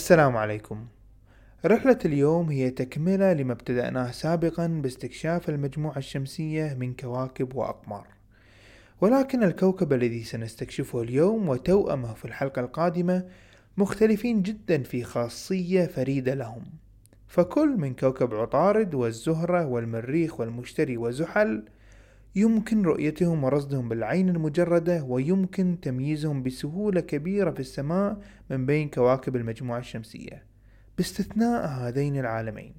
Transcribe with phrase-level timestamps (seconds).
[0.00, 0.86] السلام عليكم.
[1.66, 8.06] رحلة اليوم هي تكملة لما ابتدأناه سابقا باستكشاف المجموعة الشمسية من كواكب وأقمار.
[9.00, 13.24] ولكن الكوكب الذي سنستكشفه اليوم وتوأمه في الحلقة القادمة
[13.76, 16.62] مختلفين جدا في خاصية فريدة لهم.
[17.28, 21.64] فكل من كوكب عطارد والزهرة والمريخ والمشتري وزحل
[22.34, 28.18] يمكن رؤيتهم ورصدهم بالعين المجردة ويمكن تمييزهم بسهولة كبيرة في السماء
[28.50, 30.44] من بين كواكب المجموعة الشمسية.
[30.96, 32.74] باستثناء هذين العالمين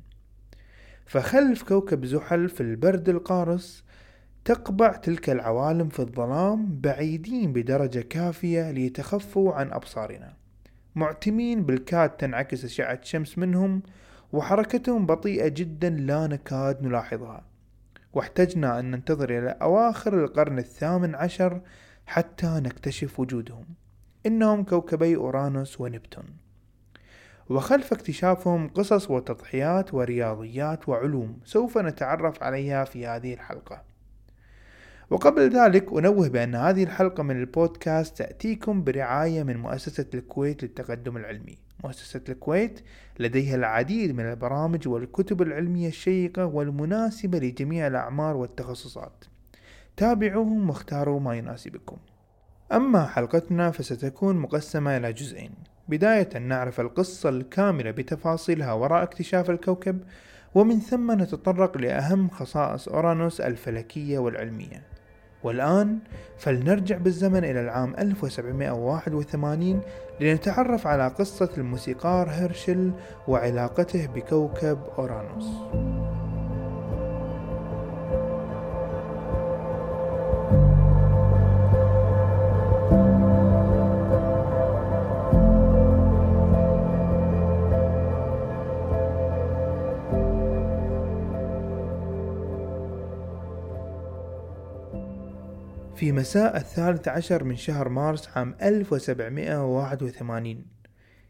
[1.06, 3.84] فخلف كوكب زحل في البرد القارس
[4.46, 10.34] تقبع تلك العوالم في الظلام بعيدين بدرجة كافية ليتخفوا عن أبصارنا.
[10.96, 13.84] معتمين بالكاد تنعكس أشعة الشمس منهم
[14.34, 17.51] وحركتهم بطيئة جدا لا نكاد نلاحظها.
[18.14, 21.62] واحتجنا أن ننتظر إلى أواخر القرن الثامن عشر
[22.06, 23.66] حتى نكتشف وجودهم.
[24.26, 26.26] إنهم كوكبي أورانوس ونبتون.
[27.50, 33.84] وخلف اكتشافهم قصص وتضحيات ورياضيات وعلوم سوف نتعرف عليها في هذه الحلقة.
[35.10, 41.58] وقبل ذلك أنوه بأن هذه الحلقة من البودكاست تأتيكم برعاية من مؤسسة الكويت للتقدم العلمي.
[41.84, 42.80] مؤسسة الكويت
[43.20, 49.26] لديها العديد من البرامج والكتب العلمية الشيقة والمناسبة لجميع الأعمار والتخصصات.
[49.98, 51.98] تابعوهم واختاروا ما يناسبكم.
[52.72, 55.52] أما حلقتنا فستكون مقسمة إلى جزئين.
[55.90, 60.04] بداية نعرف القصة الكاملة بتفاصيلها وراء اكتشاف الكوكب
[60.56, 64.91] ومن ثم نتطرق لأهم خصائص أورانوس الفلكية والعلمية.
[65.44, 65.98] والآن
[66.38, 69.82] فلنرجع بالزمن إلى العام 1781
[70.20, 72.92] لنتعرف على قصة الموسيقار هيرشل
[73.28, 75.48] وعلاقته بكوكب أورانوس.
[96.02, 100.66] في مساء الثالث عشر من شهر مارس عام 1781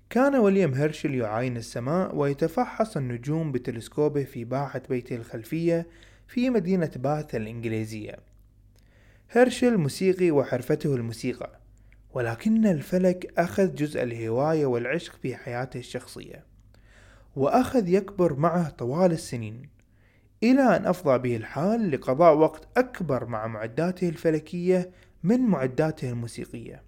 [0.10, 5.88] كان وليام هيرشل يعاين السماء ويتفحص النجوم بتلسكوبه في باحة بيته الخلفية
[6.28, 8.16] في مدينة باث الإنجليزية.
[9.32, 11.60] هيرشل موسيقي وحرفته الموسيقى
[12.14, 16.46] ولكن الفلك أخذ جزء الهواية والعشق في حياته الشخصية
[17.36, 19.81] وأخذ يكبر معه طوال السنين.
[20.44, 24.92] إلى أن أفضى به الحال لقضاء وقت أكبر مع معداته الفلكية
[25.24, 26.84] من معداته الموسيقية.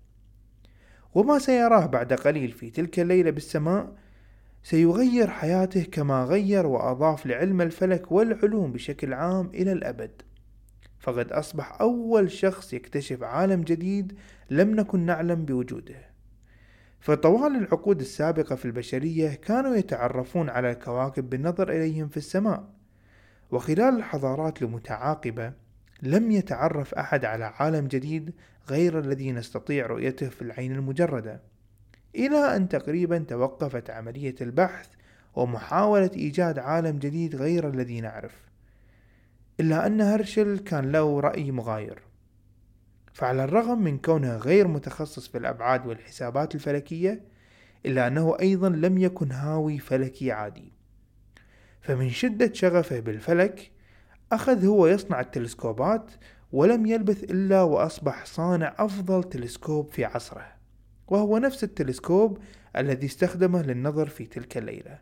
[1.14, 3.96] وما سيراه بعد قليل في تلك الليلة بالسماء
[4.64, 10.22] سيغير حياته كما غير وأضاف لعلم الفلك والعلوم بشكل عام إلى الأبد.
[11.00, 14.18] فقد أصبح أول شخص يكتشف عالم جديد
[14.50, 16.14] لم نكن نعلم بوجوده.
[17.00, 22.83] فطوال العقود السابقة في البشرية كانوا يتعرفون على الكواكب بالنظر إليهم في السماء.
[23.54, 25.54] وخلال الحضارات المتعاقبة
[26.02, 28.34] لم يتعرف أحد على عالم جديد
[28.70, 31.42] غير الذي نستطيع رؤيته في العين المجردة
[32.16, 34.88] إلى أن تقريبا توقفت عملية البحث
[35.36, 38.36] ومحاولة إيجاد عالم جديد غير الذي نعرف
[39.60, 42.00] إلا أن هرشل كان له رأي مغاير.
[43.14, 47.22] فعلى الرغم من كونه غير متخصص في الأبعاد والحسابات الفلكية
[47.86, 50.83] إلا أنه أيضا لم يكن هاوي فلكي عادي.
[51.84, 53.72] فمن شدة شغفه بالفلك
[54.32, 56.12] أخذ هو يصنع التلسكوبات
[56.52, 60.54] ولم يلبث إلا وأصبح صانع أفضل تلسكوب في عصره
[61.08, 62.38] وهو نفس التلسكوب
[62.78, 65.00] الذي استخدمه للنظر في تلك الليلة.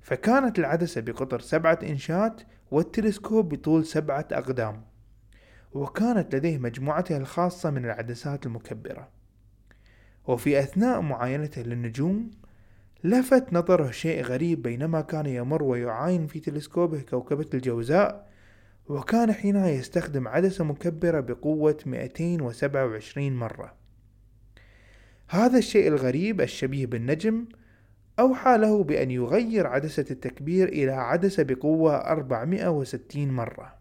[0.00, 4.84] فكانت العدسة بقطر سبعة إنشات والتلسكوب بطول سبعة أقدام
[5.72, 9.08] وكانت لديه مجموعته الخاصة من العدسات المكبرة.
[10.26, 12.30] وفي أثناء معاينته للنجوم
[13.04, 18.30] لفت نظره شيء غريب بينما كان يمر ويعاين في تلسكوبه كوكبة الجوزاء
[18.88, 23.74] وكان حينها يستخدم عدسة مكبرة بقوة 227 مرة.
[25.28, 27.44] هذا الشيء الغريب الشبيه بالنجم
[28.18, 33.74] أوحى له بأن يغير عدسة التكبير إلى عدسة بقوة 460 مرة.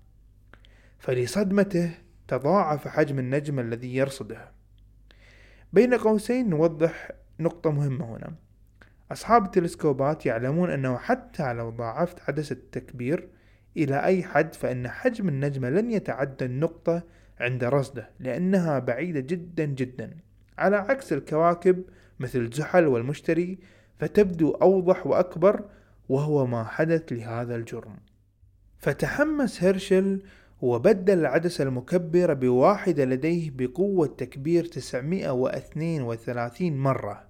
[1.00, 1.92] فلصدمته
[2.28, 4.52] تضاعف حجم النجم الذي يرصده.
[5.74, 8.49] بين قوسين نوضح نقطة مهمة هنا.
[9.12, 13.30] أصحاب التلسكوبات يعلمون أنه حتى لو ضاعفت عدسة التكبير
[13.78, 17.04] إلى أي حد فإن حجم النجمة لن يتعدى النقطة
[17.40, 20.18] عند رصده لأنها بعيدة جدا جدا.
[20.58, 21.84] على عكس الكواكب
[22.20, 23.60] مثل زحل والمشتري
[24.00, 25.66] فتبدو أوضح وأكبر
[26.10, 27.96] وهو ما حدث لهذا الجرم.
[28.78, 30.24] فتحمس هيرشل
[30.62, 37.29] وبدل العدسة المكبرة بواحدة لديه بقوة تكبير 932 مرة.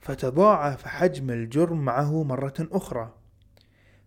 [0.00, 3.14] فتضاعف حجم الجرم معه مرة أخرى.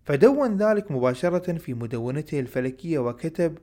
[0.05, 3.57] فدون ذلك مباشرة في مدونته الفلكية وكتب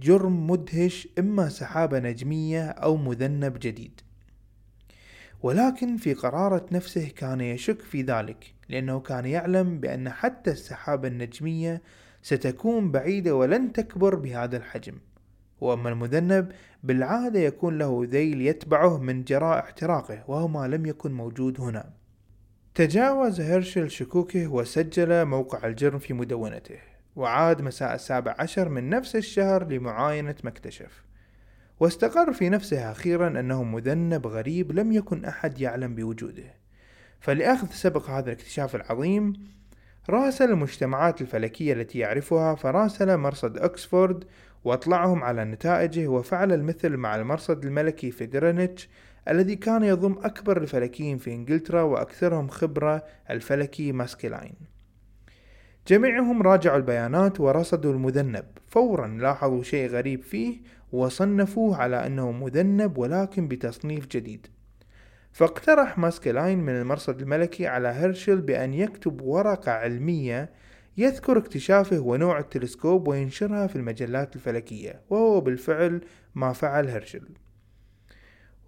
[0.00, 4.00] جرم مدهش إما سحابة نجمية أو مذنب جديد.
[5.42, 11.82] ولكن في قرارة نفسه كان يشك في ذلك لأنه كان يعلم بأن حتى السحابة النجمية
[12.22, 14.94] ستكون بعيدة ولن تكبر بهذا الحجم.
[15.62, 21.60] وأما المذنب بالعادة يكون له ذيل يتبعه من جراء احتراقه وهو ما لم يكن موجود
[21.60, 21.90] هنا.
[22.74, 26.78] تجاوز هيرشل شكوكه وسجل موقع الجرم في مدونته
[27.16, 31.04] وعاد مساء السابع عشر من نفس الشهر لمعاينة ما اكتشف
[31.80, 36.54] واستقر في نفسه أخيرا أنه مذنب غريب لم يكن أحد يعلم بوجوده.
[37.20, 39.32] فلأخذ سبق هذا الاكتشاف العظيم
[40.10, 44.24] راسل المجتمعات الفلكية التي يعرفها فراسل مرصد أكسفورد
[44.64, 48.88] واطلعهم على نتائجه وفعل المثل مع المرصد الملكي في غرينتش
[49.28, 54.54] الذي كان يضم أكبر الفلكيين في إنجلترا وأكثرهم خبرة الفلكي ماسكيلاين.
[55.88, 58.44] جميعهم راجعوا البيانات ورصدوا المذنب.
[58.68, 60.60] فورا لاحظوا شيء غريب فيه
[60.92, 64.46] وصنفوه على أنه مذنب ولكن بتصنيف جديد.
[65.32, 70.50] فاقترح ماسكيلاين من المرصد الملكي على هيرشل بأن يكتب ورقة علمية
[70.96, 76.00] يذكر اكتشافه ونوع التلسكوب وينشرها في المجلات الفلكية وهو بالفعل
[76.34, 77.28] ما فعل هيرشل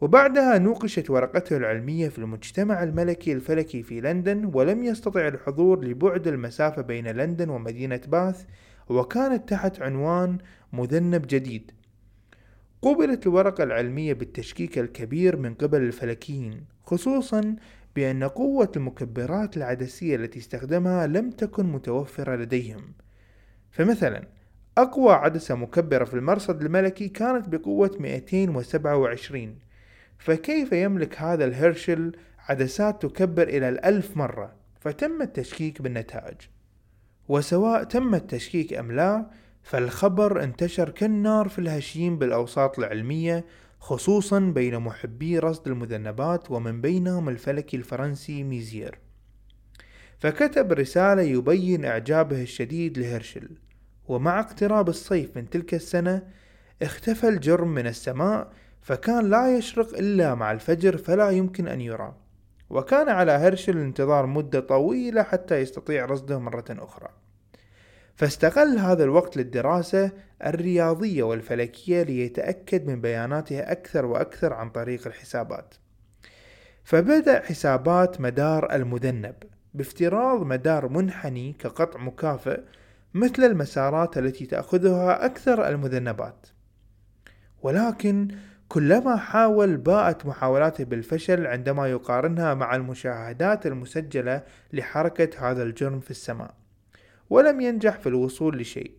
[0.00, 6.82] وبعدها نوقشت ورقته العلمية في المجتمع الملكي الفلكي في لندن ولم يستطع الحضور لبعد المسافة
[6.82, 8.44] بين لندن ومدينة باث
[8.88, 10.38] وكانت تحت عنوان
[10.72, 11.70] مذنب جديد.
[12.82, 17.56] قُبلت الورقة العلمية بالتشكيك الكبير من قبل الفلكيين خصوصا
[17.96, 22.92] بأن قوة المكبرات العدسية التي استخدمها لم تكن متوفرة لديهم.
[23.70, 24.24] فمثلا
[24.78, 29.58] أقوى عدسة مكبرة في المرصد الملكي كانت بقوة 227
[30.18, 32.12] فكيف يملك هذا الهيرشل
[32.48, 36.36] عدسات تكبر إلى الألف مرة؟ فتم التشكيك بالنتائج.
[37.28, 39.26] وسواء تم التشكيك أم لا
[39.62, 43.44] فالخبر انتشر كالنار في الهشيم بالأوساط العلمية
[43.84, 48.98] خصوصا بين محبي رصد المذنبات ومن بينهم الفلكي الفرنسي ميزير.
[50.18, 53.48] فكتب رسالة يبين إعجابه الشديد لهرشل
[54.08, 56.22] ومع اقتراب الصيف من تلك السنة
[56.82, 62.14] اختفى الجرم من السماء فكان لا يشرق إلا مع الفجر فلا يمكن أن يرى.
[62.70, 67.08] وكان على هرشل الانتظار مدة طويلة حتى يستطيع رصده مرة أخرى.
[68.16, 70.10] فاستغل هذا الوقت للدراسة
[70.46, 75.74] الرياضية والفلكية ليتأكد من بياناته أكثر وأكثر عن طريق الحسابات.
[76.84, 79.34] فبدأ حسابات مدار المذنب
[79.74, 82.60] بافتراض مدار منحني كقطع مكافئ
[83.14, 86.46] مثل المسارات التي تأخذها أكثر المذنبات.
[87.62, 88.28] ولكن
[88.68, 96.63] كلما حاول باءت محاولاته بالفشل عندما يقارنها مع المشاهدات المسجلة لحركة هذا الجرم في السماء.
[97.30, 98.92] ولم ينجح في الوصول لشيء.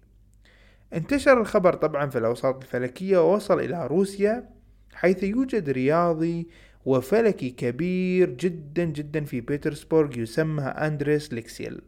[0.93, 4.49] انتشر الخبر طبعا في الأوساط الفلكية ووصل إلى روسيا
[4.93, 6.47] حيث يوجد رياضي
[6.85, 11.81] وفلكي كبير جدا جدا في بيترسبورغ يسمى أندريس ليكسيل.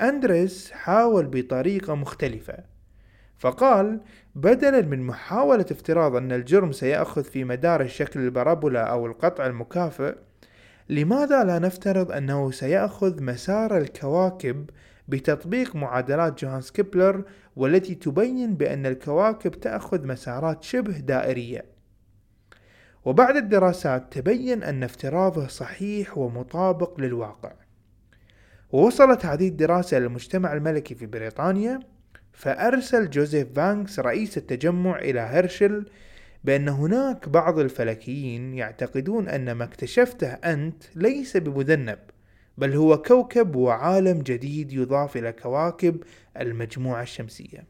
[0.00, 2.78] أندريس حاول بطريقة مختلفة.
[3.38, 4.00] فقال
[4.34, 10.14] بدلا من محاولة افتراض أن الجرم سيأخذ في مدار الشكل ال parabola أو القطع المكافئ
[10.88, 14.70] لماذا لا نفترض أنه سيأخذ مسار الكواكب
[15.08, 17.24] بتطبيق معادلات جوهانس كيبلر
[17.56, 21.64] والتي تبين بأن الكواكب تأخذ مسارات شبه دائرية.
[23.04, 27.52] وبعد الدراسات تبين أن افتراضه صحيح ومطابق للواقع.
[28.72, 31.80] ووصلت هذه الدراسة للمجتمع الملكي في بريطانيا
[32.32, 35.86] فأرسل جوزيف بانكس رئيس التجمع إلى هرشل
[36.44, 41.98] بأن هناك بعض الفلكيين يعتقدون أن ما اكتشفته أنت ليس بمذنب.
[42.58, 46.02] بل هو كوكب وعالم جديد يضاف إلى كواكب
[46.40, 47.64] المجموعة الشمسية.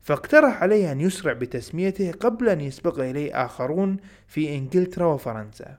[0.00, 5.78] فاقترح عليه أن يسرع بتسميته قبل أن يسبق إليه آخرون في إنجلترا وفرنسا.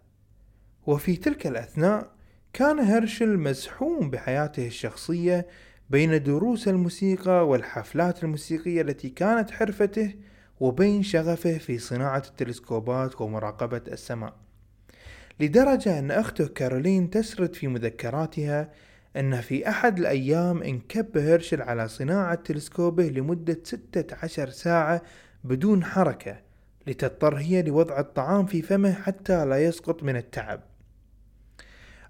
[0.87, 2.11] وفي تلك الأثناء
[2.53, 5.47] كان هيرشل مزحوم بحياته الشخصية
[5.89, 10.15] بين دروس الموسيقى والحفلات الموسيقية التي كانت حرفته
[10.59, 14.40] وبين شغفه في صناعة التلسكوبات ومراقبة السماء.
[15.39, 18.69] لدرجة أن أخته كارولين تسرد في مذكراتها
[19.15, 25.01] أن في أحد الأيام انكب هيرشل على صناعة تلسكوبه لمدة 16 ساعة
[25.43, 26.37] بدون حركة
[26.87, 30.61] لتضطر هي لوضع الطعام في فمه حتى لا يسقط من التعب.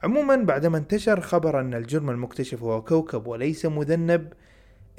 [0.04, 4.34] عموما بعدما انتشر خبر أن الجرم المكتشف هو كوكب وليس مذنب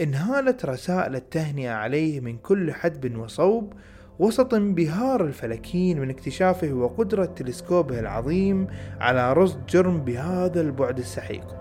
[0.00, 3.73] انهالت رسائل التهنئة عليه من كل حدب وصوب
[4.19, 8.66] وسط انبهار الفلكيين من اكتشافه وقدرة تلسكوبه العظيم
[9.00, 11.57] على رصد جرم بهذا البعد السحيق.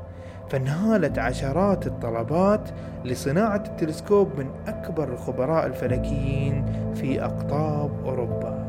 [0.50, 2.70] فانهالت عشرات الطلبات
[3.05, 6.65] لصناعة التلسكوب من أكبر الخبراء الفلكيين
[6.96, 8.61] في أقطاب أوروبا.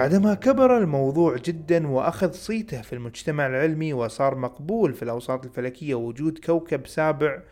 [0.00, 6.38] بعدما كبر الموضوع جدا وأخذ صيته في المجتمع العلمي وصار مقبول في الأوساط الفلكية وجود
[6.38, 7.42] كوكب سابع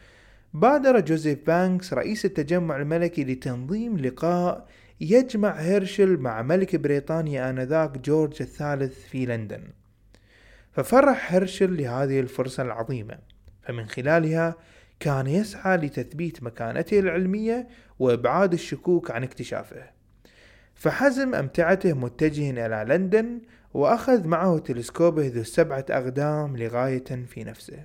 [0.54, 4.66] بادر جوزيف بانكس رئيس التجمع الملكي لتنظيم لقاء
[5.00, 9.62] يجمع هيرشل مع ملك بريطانيا آنذاك جورج الثالث في لندن.
[10.72, 13.18] ففرح هيرشل لهذه الفرصة العظيمة.
[13.62, 14.54] فمن خلالها
[15.00, 19.97] كان يسعى لتثبيت مكانته العلمية وإبعاد الشكوك عن اكتشافه.
[20.78, 23.40] فحزم أمتعته متجه إلى لندن
[23.74, 27.84] وأخذ معه تلسكوبه ذو السبعة أقدام لغاية في نفسه.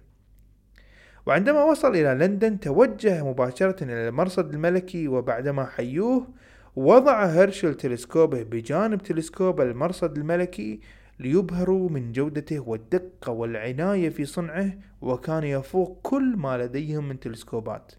[1.26, 6.28] وعندما وصل إلى لندن توجه مباشرة إلى المرصد الملكي وبعدما حيوه
[6.76, 10.80] وضع هرشل تلسكوبه بجانب تلسكوب المرصد الملكي
[11.20, 17.92] ليبهروا من جودته والدقة والعناية في صنعه وكان يفوق كل ما لديهم من تلسكوبات.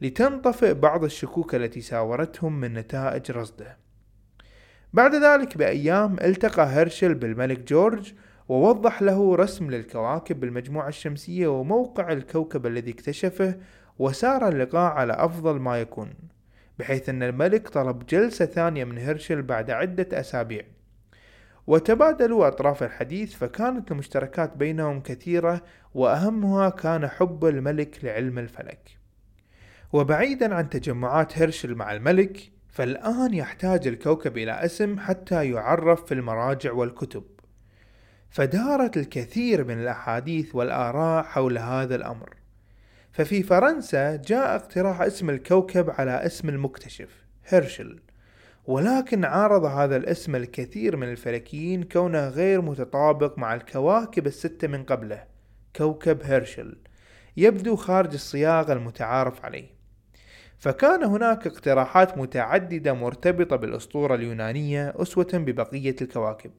[0.00, 3.87] لتنطفئ بعض الشكوك التي ساورتهم من نتائج رصده.
[4.92, 8.14] بعد ذلك بأيام التقى هرشل بالملك جورج
[8.48, 13.54] ووضح له رسم للكواكب بالمجموعة الشمسية وموقع الكوكب الذي اكتشفه
[13.98, 16.14] وسار اللقاء على أفضل ما يكون
[16.78, 20.62] بحيث أن الملك طلب جلسة ثانية من هرشل بعد عدة أسابيع.
[21.66, 25.62] وتبادلوا أطراف الحديث فكانت المشتركات بينهم كثيرة
[25.94, 28.98] وأهمها كان حب الملك لعلم الفلك.
[29.92, 36.72] وبعيدا عن تجمعات هرشل مع الملك فالآن يحتاج الكوكب إلى اسم حتى يعرف في المراجع
[36.72, 37.24] والكتب.
[38.30, 42.36] فدارت الكثير من الأحاديث والآراء حول هذا الأمر.
[43.12, 47.08] ففي فرنسا جاء اقتراح اسم الكوكب على اسم المكتشف
[47.46, 48.00] هيرشل.
[48.66, 55.24] ولكن عارض هذا الاسم الكثير من الفلكيين كونه غير متطابق مع الكواكب الستة من قبله
[55.76, 56.78] كوكب هيرشل
[57.36, 59.77] يبدو خارج الصياغة المتعارف عليه.
[60.58, 66.50] فكان هناك اقتراحات متعددة مرتبطة بالأسطورة اليونانية أسوة ببقية الكواكب.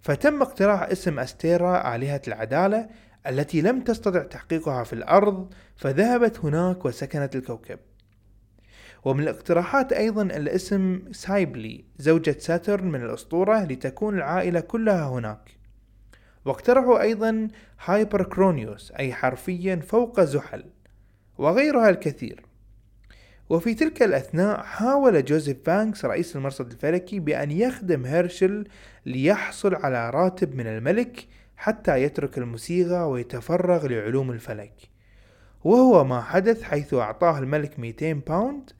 [0.00, 2.88] فتم اقتراح اسم أستيرا آلهة العدالة
[3.26, 7.78] التي لم تستطع تحقيقها في الأرض فذهبت هناك وسكنت الكوكب.
[9.04, 15.50] ومن الاقتراحات أيضا الاسم سايبلي زوجة ساترن من الأسطورة لتكون العائلة كلها هناك.
[16.44, 17.48] واقترحوا أيضا
[17.84, 20.64] هايبر كرونيوس أي حرفيا فوق زحل
[21.38, 22.43] وغيرها الكثير.
[23.48, 28.68] وفي تلك الأثناء حاول جوزيف بانكس رئيس المرصد الفلكي بأن يخدم هيرشل
[29.06, 34.72] ليحصل على راتب من الملك حتى يترك الموسيقى ويتفرغ لعلوم الفلك.
[35.64, 38.70] وهو ما حدث حيث أعطاه الملك 200 باوند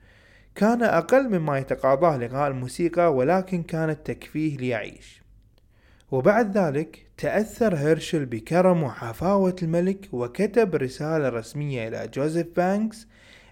[0.55, 5.21] كان أقل مما يتقاضاه لقاء الموسيقى ولكن كانت تكفيه ليعيش.
[6.11, 13.07] وبعد ذلك تأثر هيرشل بكرم وحفاوة الملك وكتب رسالة رسمية إلى جوزيف بانكس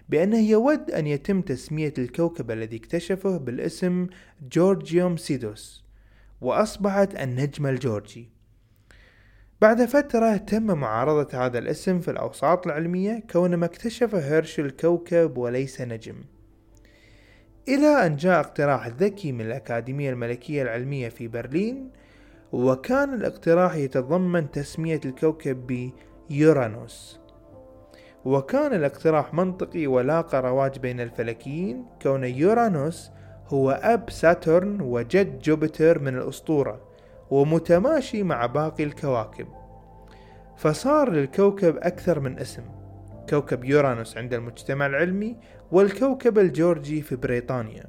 [0.08, 4.06] بأنه يود أن يتم تسمية الكوكب الذي اكتشفه بالاسم
[4.52, 5.84] جورجيوم سيدوس
[6.40, 8.28] وأصبحت النجم الجورجي.
[9.60, 15.80] بعد فترة تم معارضة هذا الاسم في الأوساط العلمية كون ما اكتشف هيرشل كوكب وليس
[15.80, 16.16] نجم.
[17.68, 21.90] إلى أن جاء اقتراح ذكي من الأكاديمية الملكية العلمية في برلين
[22.52, 25.90] وكان الاقتراح يتضمن تسمية الكوكب
[26.30, 27.23] بيورانوس.
[28.24, 33.10] وكان الاقتراح منطقي ولاقى رواج بين الفلكيين كون يورانوس
[33.48, 36.80] هو أب ساترن وجد جوبيتر من الأسطورة
[37.30, 39.46] ومتماشي مع باقي الكواكب.
[40.56, 42.62] فصار للكوكب أكثر من اسم
[43.30, 45.36] كوكب يورانوس عند المجتمع العلمي
[45.72, 47.84] والكوكب الجورجي في بريطانيا.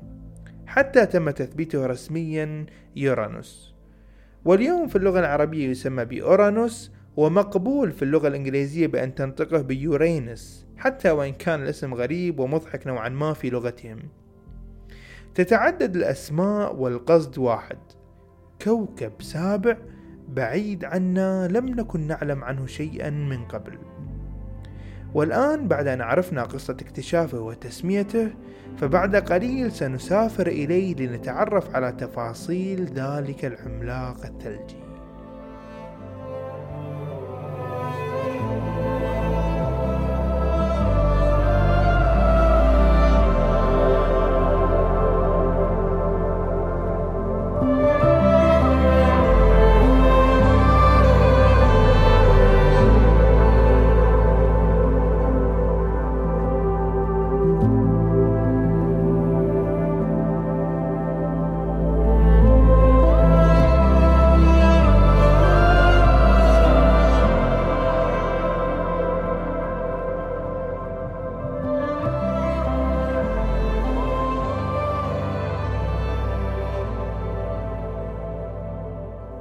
[0.68, 2.66] حتى تم تثبيته رسميا
[2.96, 3.76] يورانوس.
[4.46, 11.34] واليوم في اللغة العربية يسمى بأورانوس ومقبول في اللغة الإنجليزية بأن تنطقه بيورينس حتى وإن
[11.34, 14.00] كان الاسم غريب ومضحك نوعا ما في لغتهم.
[15.36, 17.78] تتعدد الأسماء والقصد واحد
[18.62, 19.78] كوكب سابع
[20.30, 23.78] بعيد عنا لم نكن نعلم عنه شيئا من قبل.
[25.14, 28.30] والآن بعد أن عرفنا قصة اكتشافه وتسميته
[28.78, 34.85] فبعد قليل سنسافر إليه لنتعرف على تفاصيل ذلك العملاق الثلجي.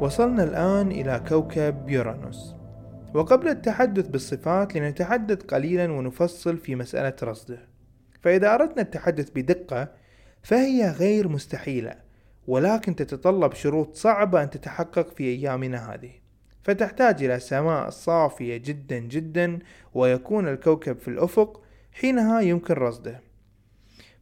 [0.05, 2.55] وصلنا الآن إلى كوكب يورانوس.
[3.15, 7.69] وقبل التحدث بالصفات لنتحدث قليلا ونفصل في مسألة رصده.
[8.23, 9.89] فإذا أردنا التحدث بدقة
[10.43, 11.95] فهي غير مستحيلة
[12.47, 16.11] ولكن تتطلب شروط صعبة أن تتحقق في أيامنا هذه.
[16.63, 19.59] فتحتاج إلى سماء صافية جدا جدا
[19.95, 23.21] ويكون الكوكب في الأفق حينها يمكن رصده.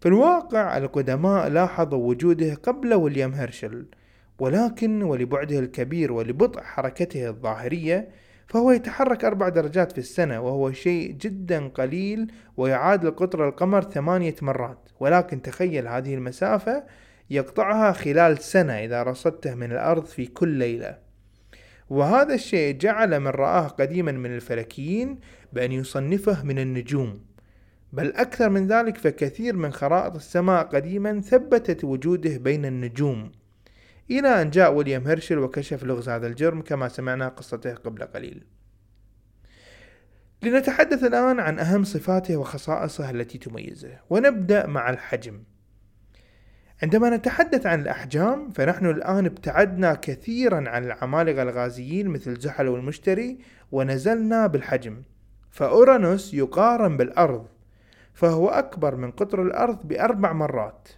[0.00, 3.86] في الواقع القدماء لاحظوا وجوده قبل ويليام هيرشل
[4.38, 8.08] ولكن ولبعده الكبير ولبطء حركته الظاهرية
[8.52, 14.88] فهو يتحرك أربع درجات في السنة وهو شيء جدا قليل ويعادل قطر القمر ثمانية مرات.
[15.00, 16.84] ولكن تخيل هذه المسافة
[17.30, 20.98] يقطعها خلال سنة إذا رصدته من الأرض في كل ليلة.
[21.90, 25.18] وهذا الشيء جعل من رآه قديما من الفلكيين
[25.52, 27.20] بأن يصنفه من النجوم.
[27.92, 33.32] بل أكثر من ذلك فكثير من خرائط السماء قديما ثبتت وجوده بين النجوم.
[34.10, 38.44] إلى أن جاء ويليام هيرشل وكشف لغز هذا الجرم كما سمعنا قصته قبل قليل.
[40.42, 45.42] لنتحدث الآن عن أهم صفاته وخصائصه التي تميزه ونبدأ مع الحجم.
[46.82, 53.38] عندما نتحدث عن الأحجام فنحن الآن ابتعدنا كثيرا عن العمالقة الغازيين مثل زحل والمشتري
[53.72, 55.02] ونزلنا بالحجم.
[55.50, 57.46] فأورانوس يقارن بالأرض
[58.14, 60.88] فهو أكبر من قطر الأرض بأربع مرات.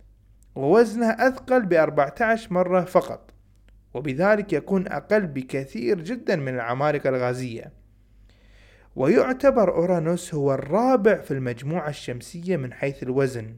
[0.54, 3.30] ووزنه أثقل بأربعة عشر مرة فقط
[3.94, 7.72] وبذلك يكون أقل بكثير جدا من العمالقة الغازية.
[8.96, 13.54] ويعتبر أورانوس هو الرابع في المجموعة الشمسية من حيث الوزن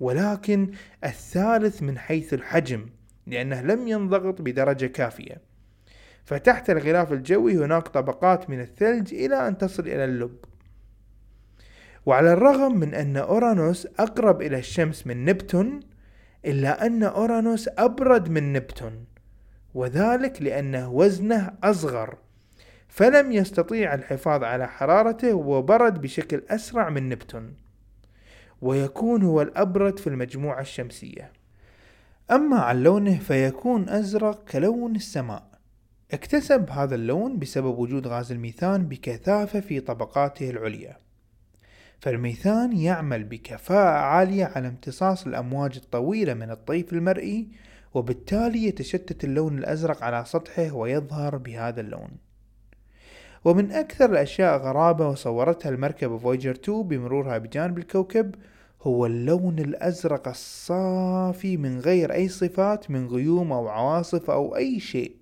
[0.00, 0.70] ولكن
[1.04, 2.86] الثالث من حيث الحجم
[3.26, 5.42] لأنه لم ينضغط بدرجة كافية.
[6.24, 10.36] فتحت الغلاف الجوي هناك طبقات من الثلج إلى أن تصل إلى اللب.
[12.06, 15.80] وعلى الرغم من أن أورانوس أقرب إلى الشمس من نبتون
[16.46, 19.04] إلا أن أورانوس أبرد من نبتون
[19.74, 22.18] وذلك لأن وزنه أصغر
[22.88, 27.54] فلم يستطيع الحفاظ على حرارته وبرد بشكل أسرع من نبتون
[28.62, 31.32] ويكون هو الأبرد في المجموعة الشمسية.
[32.30, 35.42] أما عن لونه فيكون أزرق كلون السماء.
[36.12, 40.96] اكتسب هذا اللون بسبب وجود غاز الميثان بكثافة في طبقاته العليا.
[42.00, 47.48] فالميثان يعمل بكفاءة عالية على امتصاص الأمواج الطويلة من الطيف المرئي
[47.94, 52.10] وبالتالي يتشتت اللون الأزرق على سطحه ويظهر بهذا اللون.
[53.44, 58.34] ومن أكثر الأشياء غرابة وصورتها المركبة فويجر 2 بمرورها بجانب الكوكب
[58.82, 65.16] هو اللون الأزرق الصافي من غير أي صفات من غيوم أو عواصف أو أي شيء.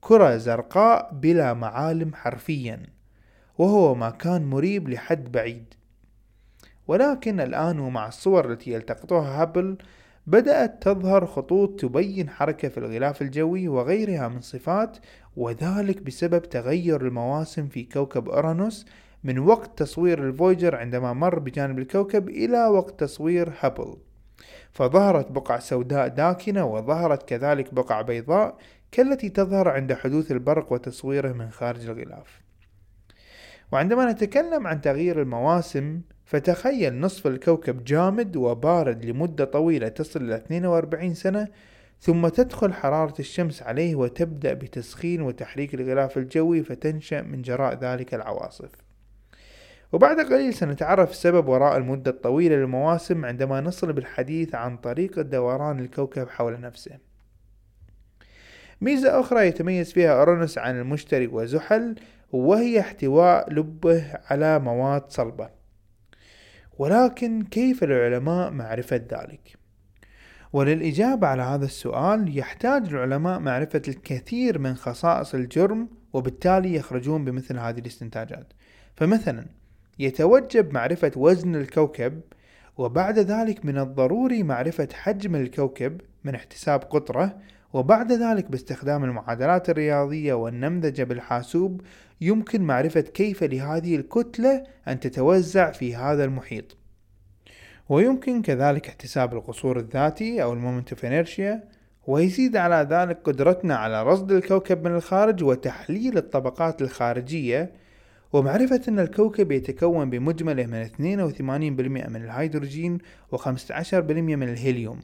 [0.00, 2.82] كرة زرقاء بلا معالم حرفيا
[3.58, 5.74] وهو ما كان مريب لحد بعيد.
[6.88, 9.76] ولكن الآن ومع الصور التي يلتقطها هابل
[10.26, 14.96] بدأت تظهر خطوط تبين حركة في الغلاف الجوي وغيرها من صفات
[15.36, 18.86] وذلك بسبب تغير المواسم في كوكب أورانوس
[19.24, 23.96] من وقت تصوير الفويجر عندما مر بجانب الكوكب إلى وقت تصوير هابل.
[24.72, 28.56] فظهرت بقع سوداء داكنة وظهرت كذلك بقع بيضاء
[28.92, 32.40] كالتي تظهر عند حدوث البرق وتصويره من خارج الغلاف.
[33.72, 41.14] وعندما نتكلم عن تغيير المواسم فتخيل نصف الكوكب جامد وبارد لمدة طويلة تصل إلى 42
[41.14, 41.48] سنة
[42.00, 48.70] ثم تدخل حرارة الشمس عليه وتبدأ بتسخين وتحريك الغلاف الجوي فتنشأ من جراء ذلك العواصف.
[49.92, 56.28] وبعد قليل سنتعرف السبب وراء المدة الطويلة للمواسم عندما نصل بالحديث عن طريقة دوران الكوكب
[56.28, 56.98] حول نفسه.
[58.80, 61.94] ميزة أخرى يتميز فيها أورانوس عن المشتري وزحل
[62.32, 65.63] وهي احتواء لبه على مواد صلبة.
[66.78, 69.64] ولكن كيف للعلماء معرفة ذلك؟
[70.52, 77.78] وللإجابة على هذا السؤال يحتاج العلماء معرفة الكثير من خصائص الجرم وبالتالي يخرجون بمثل هذه
[77.78, 78.52] الاستنتاجات
[78.96, 79.46] فمثلا
[79.98, 82.20] يتوجب معرفة وزن الكوكب
[82.76, 87.36] وبعد ذلك من الضروري معرفة حجم الكوكب من احتساب قطرة
[87.74, 91.80] وبعد ذلك باستخدام المعادلات الرياضية والنمذجة بالحاسوب
[92.20, 96.76] يمكن معرفة كيف لهذه الكتلة أن تتوزع في هذا المحيط.
[97.88, 101.64] ويمكن كذلك احتساب القصور الذاتي أو ال moment of inertia
[102.06, 107.72] ويزيد على ذلك قدرتنا على رصد الكوكب من الخارج وتحليل الطبقات الخارجية.
[108.32, 112.98] ومعرفة أن الكوكب يتكون بمجمله من 82% من الهيدروجين
[113.34, 115.00] و15% من الهيليوم.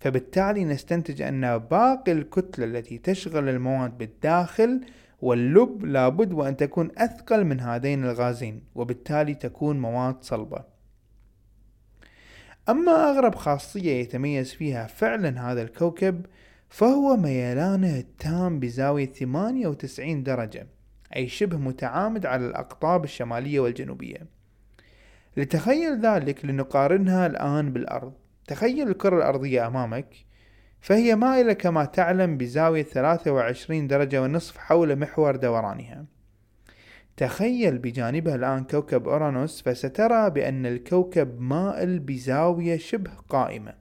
[0.00, 4.80] فبالتالي نستنتج أن باقي الكتلة التي تشغل المواد بالداخل
[5.22, 10.64] واللب لابد وأن تكون أثقل من هذين الغازين وبالتالي تكون مواد صلبة.
[12.68, 16.26] أما أغرب خاصية يتميز فيها فعلا هذا الكوكب
[16.68, 20.66] فهو ميلانه التام بزاوية 98 درجة
[21.16, 24.26] أي شبه متعامد على الأقطاب الشمالية والجنوبية.
[25.36, 28.12] لتخيل ذلك لنقارنها الآن بالأرض.
[28.50, 30.14] تخيل الكرة الأرضية أمامك
[30.80, 36.04] فهي مائلة كما تعلم بزاوية 23 درجة ونصف حول محور دورانها.
[37.16, 43.74] تخيل بجانبها الآن كوكب أورانوس فسترى بأن الكوكب مائل بزاوية شبه قائمة.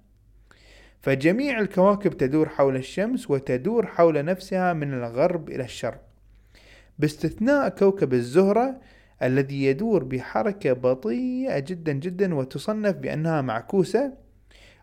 [1.02, 6.02] فجميع الكواكب تدور حول الشمس وتدور حول نفسها من الغرب إلى الشرق.
[7.00, 8.82] باستثناء كوكب الزهرة
[9.24, 14.29] الذي يدور بحركة بطيئة جدا جدا وتصنف بأنها معكوسة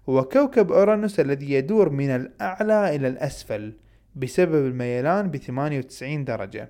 [0.07, 3.73] وكوكب أورانوس الذي يدور من الأعلى إلى الأسفل
[4.14, 6.69] بسبب الميلان ب 98 درجة.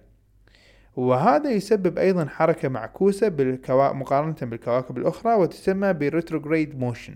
[0.96, 3.92] وهذا يسبب أيضا حركة معكوسة بالكوا...
[3.92, 7.14] مقارنة بالكواكب الأخرى وتسمى بال retrograde motion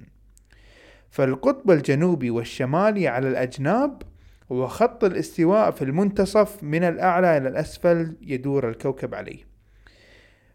[1.10, 4.02] فالقطب الجنوبي والشمالي على الأجناب
[4.50, 9.50] وخط الاستواء في المنتصف من الأعلى إلى الأسفل يدور الكوكب عليه.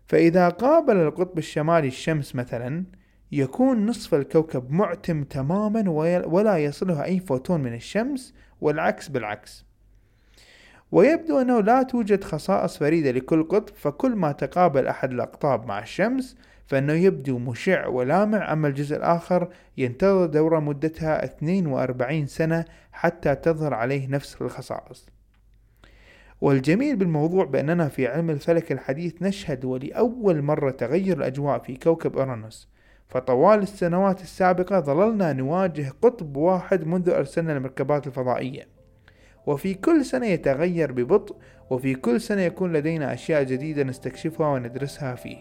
[0.08, 2.86] فإذا قابل القطب الشمالي الشمس مثلا
[3.32, 5.90] يكون نصف الكوكب معتم تماما
[6.28, 9.66] ولا يصله أي فوتون من الشمس والعكس بالعكس.
[10.92, 16.38] ويبدو أنه لا توجد خصائص فريدة لكل قطب فكل ما تقابل أحد الأقطاب مع الشمس
[16.68, 24.08] فإنه يبدو مشع ولامع أما الجزء الآخر ينتظر دورة مدتها 42 سنة حتى تظهر عليه
[24.08, 25.06] نفس الخصائص.
[26.42, 32.75] والجميل بالموضوع بأننا في علم الفلك الحديث نشهد ولأول مرة تغير الأجواء في كوكب أورانوس.
[33.08, 38.68] فطوال السنوات السابقة ظللنا نواجه قطب واحد منذ أرسلنا المركبات الفضائية.
[39.46, 41.36] وفي كل سنة يتغير ببطء
[41.70, 45.38] وفي كل سنة يكون لدينا أشياء جديدة نستكشفها وندرسها فيه.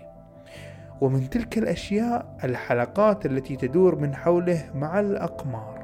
[1.00, 5.83] ومن تلك الأشياء الحلقات التي تدور من حوله مع الأقمار.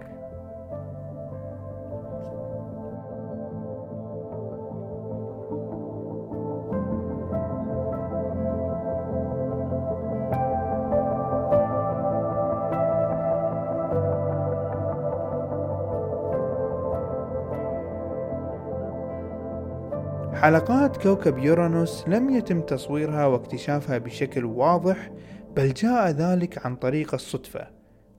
[20.40, 25.10] حلقات كوكب يورانوس لم يتم تصويرها واكتشافها بشكل واضح
[25.56, 27.66] بل جاء ذلك عن طريق الصدفة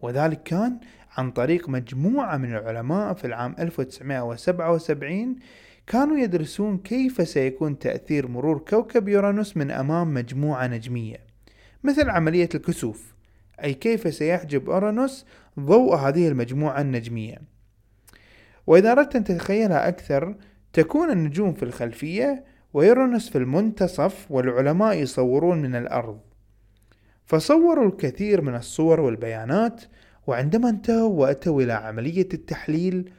[0.02, 0.80] وذلك كان
[1.18, 5.36] عن طريق مجموعة من العلماء في العام 1977
[5.88, 11.18] كانوا يدرسون كيف سيكون تأثير مرور كوكب يورانوس من أمام مجموعة نجمية
[11.84, 13.14] مثل عملية الكسوف
[13.64, 15.26] أي كيف سيحجب أورانوس
[15.60, 17.38] ضوء هذه المجموعة النجمية.
[18.68, 20.36] وإذا أردت أن تتخيلها أكثر
[20.74, 26.20] تكون النجوم في الخلفية ويورانوس في المنتصف والعلماء يصورون من الأرض.
[27.26, 29.84] فصوروا الكثير من الصور والبيانات
[30.28, 33.12] وعندما انتهوا وأتوا إلى عملية التحليل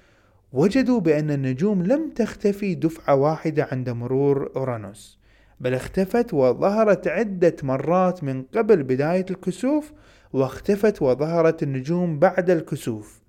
[0.52, 5.18] وجدوا بأن النجوم لم تختفي دفعة واحدة عند مرور أورانوس
[5.60, 9.92] بل اختفت وظهرت عدة مرات من قبل بداية الكسوف
[10.32, 13.21] واختفت وظهرت النجوم بعد الكسوف.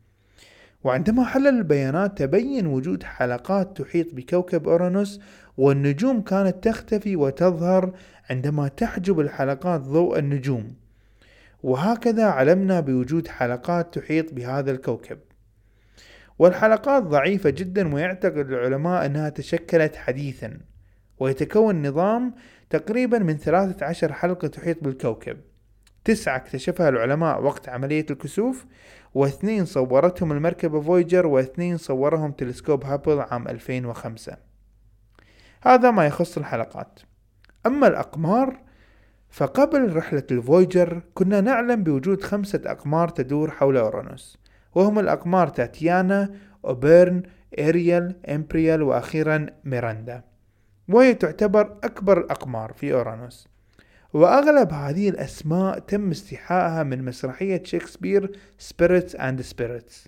[0.84, 5.20] وعندما حلل البيانات تبين وجود حلقات تحيط بكوكب أورانوس
[5.58, 7.94] والنجوم كانت تختفي وتظهر
[8.30, 10.76] عندما تحجب الحلقات ضوء النجوم.
[11.64, 15.20] وهكذا علمنا بوجود حلقات تحيط بهذا الكوكب.
[16.40, 20.58] والحلقات ضعيفة جدا ويعتقد العلماء أنها تشكلت حديثا.
[21.20, 22.34] ويتكون نظام
[22.70, 25.38] تقريبا من 13 حلقة تحيط بالكوكب.
[26.06, 28.66] تسعة اكتشفها العلماء وقت عملية الكسوف
[29.14, 34.38] واثنين صورتهم المركبة فويجر واثنين صورهم تلسكوب هابل عام 2005
[35.62, 37.00] هذا ما يخص الحلقات.
[37.66, 38.60] أما الأقمار
[39.30, 44.38] فقبل رحلة الفويجر كنا نعلم بوجود خمسة أقمار تدور حول أورانوس
[44.76, 47.24] وهم الأقمار تيتانيا أوبرن
[47.58, 50.24] إيريال أومبريل وأخيرا ميراندا.
[50.90, 53.48] وهي تعتبر أكبر الأقمار في أورانوس.
[54.14, 60.08] وأغلب هذه الأسماء تم استيحائها من مسرحية شكسبير Spirits and Spirits.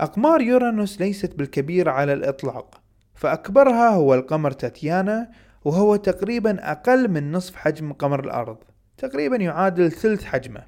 [0.00, 2.80] أقمار يورانوس ليست بالكبيرة على الإطلاق
[3.14, 5.30] فأكبرها هو القمر تاتيانا
[5.64, 8.56] وهو تقريبا أقل من نصف حجم قمر الأرض
[8.98, 10.66] تقريبا يعادل ثلث حجمه.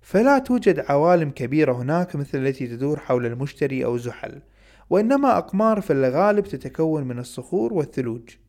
[0.00, 4.42] فلا توجد عوالم كبيرة هناك مثل التي تدور حول المشتري أو زحل
[4.90, 8.41] وإنما أقمار في الغالب تتكون من الصخور والثلوج.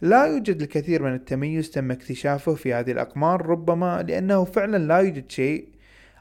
[0.00, 5.30] لا يوجد الكثير من التميز تم اكتشافه في هذه الأقمار ربما لأنه فعلا لا يوجد
[5.30, 5.68] شيء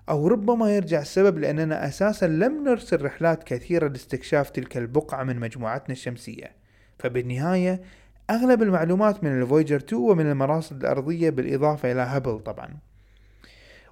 [0.10, 5.92] أو ربما يرجع السبب لأننا أساسا لم نرسل رحلات كثيرة لاستكشاف تلك البقعة من مجموعتنا
[5.92, 6.56] الشمسية.
[7.00, 7.82] فبالنهاية
[8.30, 12.70] أغلب المعلومات من الفويجر 2 ومن المراصد الأرضية بالإضافة إلى هابل طبعا.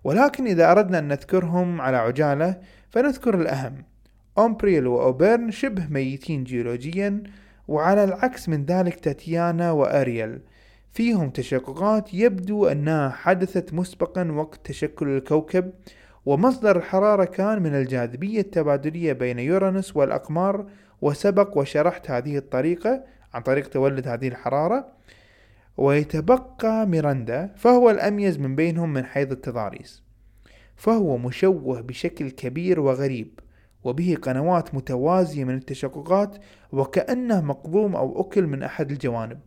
[0.04, 3.84] ولكن إذا أردنا أن نذكرهم على عجالة فنذكر الأهم.
[4.38, 7.24] أومبريل وأوبرن شبه ميتين جيولوجيا
[7.68, 10.40] وعلى العكس من ذلك تاتيانا وأريل.
[10.94, 15.72] فيهم تشققات يبدو أنها حدثت مسبقا وقت تشكل الكوكب
[16.26, 20.66] ومصدر الحرارة كان من الجاذبية التبادلية بين يورانوس والأقمار
[21.02, 24.88] وسبق وشرحت هذه الطريقة عن طريق تولد هذه الحرارة.
[25.78, 30.04] ويتبقى ميراندا فهو الأميز من بينهم من حيث التضاريس.
[30.76, 33.40] فهو مشوه بشكل كبير وغريب.
[33.86, 36.38] وبه قنوات متوازية من التشققات
[36.72, 39.40] وكأنه مقضوم أو أكل من أحد الجوانب.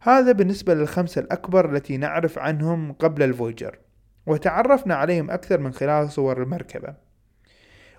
[0.00, 3.78] هذا بالنسبة للخمسة الأكبر التي نعرف عنهم قبل الفويجر
[4.26, 6.94] وتعرفنا عليهم أكثر من خلال صور المركبة.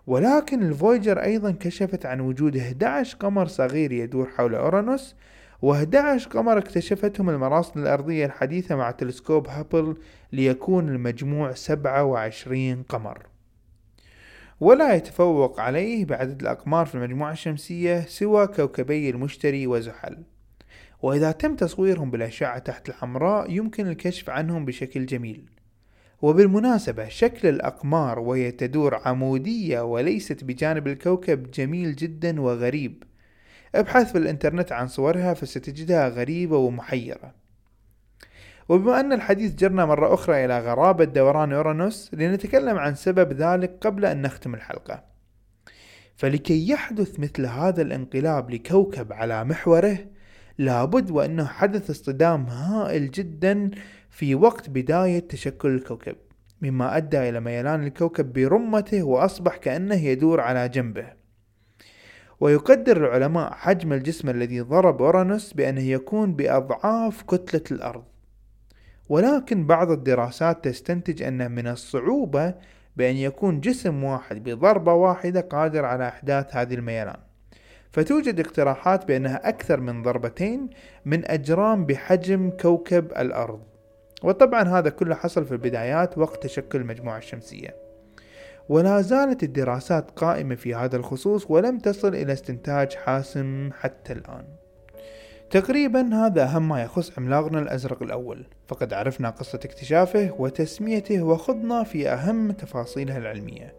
[0.07, 5.15] ولكن الفويجر أيضا كشفت عن وجود 11 قمر صغير يدور حول أورانوس
[5.65, 9.97] و11 قمر اكتشفتهم المراصد الأرضية الحديثة مع تلسكوب هابل
[10.31, 13.31] ليكون المجموع 27 قمر.
[14.62, 20.17] ولا يتفوق عليه بعدد الأقمار في المجموعة الشمسية سوى كوكبي المشتري وزحل.
[21.02, 25.50] وإذا تم تصويرهم بالأشعة تحت الحمراء يمكن الكشف عنهم بشكل جميل.
[26.21, 33.04] وبالمناسبة شكل الأقمار وهي تدور عمودية وليست بجانب الكوكب جميل جدا وغريب.
[33.76, 37.40] ابحث في الإنترنت عن صورها فستجدها غريبة ومحيرة.
[38.71, 44.05] وبما أن الحديث جرنا مرة أخرى إلى غرابة دوران أورانوس لنتكلم عن سبب ذلك قبل
[44.05, 45.03] أن نختم الحلقة.
[46.15, 49.97] فلكي يحدث مثل هذا الانقلاب لكوكب على محوره
[50.57, 53.71] لابد وأنه حدث اصطدام هائل جدا
[54.10, 56.15] في وقت بداية تشكل الكوكب
[56.62, 61.07] مما أدى إلى ميلان الكوكب برمته وأصبح كأنه يدور على جنبه.
[62.39, 68.11] ويقدر العلماء حجم الجسم الذي ضرب أورانوس بأنه يكون بأضعاف كتلة الأرض.
[69.12, 72.54] ولكن بعض الدراسات تستنتج أن من الصعوبة
[72.95, 77.19] بأن يكون جسم واحد بضربة واحدة قادر على إحداث هذه الميلان.
[77.91, 80.69] فتوجد اقتراحات بأنها أكثر من ضربتين
[81.06, 83.62] من أجرام بحجم كوكب الأرض.
[84.24, 87.76] وطبعا هذا كله حصل في البدايات وقت تشكل المجموعة الشمسية
[88.69, 94.61] ولا زالت الدراسات قائمة في هذا الخصوص ولم تصل إلى استنتاج حاسم حتى الآن.
[95.51, 98.43] تقريبا هذا أهم ما يخص عملاقنا الأزرق الأول.
[98.67, 103.73] فقد عرفنا قصة اكتشافه وتسميته وخضنا في أهم تفاصيلها العلمية.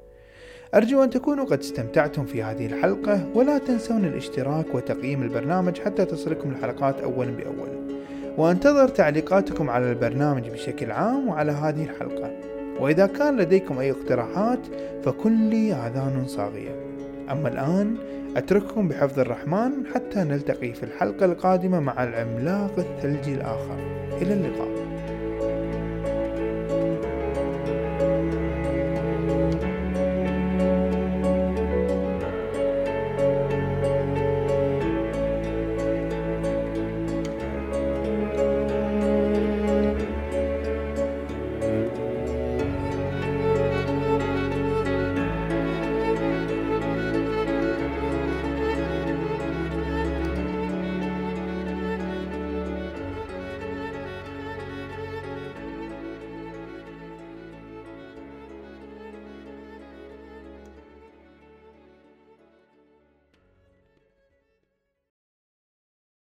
[0.74, 6.50] أرجو أن تكونوا قد استمتعتم في هذه الحلقة ولا تنسون الاشتراك وتقييم البرنامج حتى تصلكم
[6.50, 7.68] الحلقات أولا بأول.
[8.38, 12.30] وأنتظر تعليقاتكم على البرنامج بشكل عام وعلى هذه الحلقة.
[12.80, 14.60] وإذا كان لديكم أي اقتراحات
[15.04, 16.76] فكن لي آذان صاغية.
[17.30, 17.96] أما الآن
[18.36, 23.78] أترككم بحفظ الرحمن حتى نلتقي في الحلقة القادمة مع العملاق الثلجي الآخر.
[24.22, 24.71] إلى اللقاء.